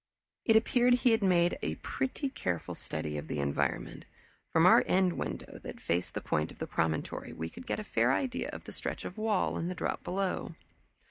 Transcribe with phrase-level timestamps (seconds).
[0.45, 4.05] It appeared he had made a pretty careful study of the environment.
[4.51, 7.83] From our end window that faced the point of the promontory we could get a
[7.83, 10.55] fair idea of the stretch of wall, and the drop below.